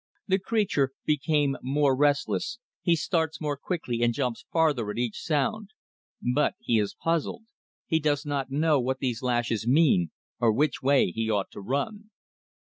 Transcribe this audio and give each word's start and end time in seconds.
The 0.27 0.39
creature 0.39 0.93
becomes 1.05 1.57
more 1.61 1.95
restless, 1.95 2.57
he 2.81 2.95
starts 2.95 3.39
more 3.39 3.55
quickly 3.55 4.01
and 4.01 4.15
jumps 4.15 4.45
farther 4.51 4.89
at 4.89 4.97
each 4.97 5.21
sound. 5.21 5.69
But 6.33 6.55
he 6.59 6.79
is 6.79 6.95
puzzled; 6.99 7.43
he 7.85 7.99
does 7.99 8.25
not 8.25 8.49
know 8.49 8.79
what 8.79 8.97
these 8.97 9.21
lashes 9.21 9.67
mean, 9.67 10.09
or 10.39 10.51
which 10.51 10.81
way 10.81 11.11
he 11.11 11.29
ought 11.29 11.51
to 11.51 11.61
run. 11.61 12.09